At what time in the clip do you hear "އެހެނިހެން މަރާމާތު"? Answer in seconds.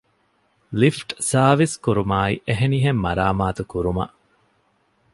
2.47-3.63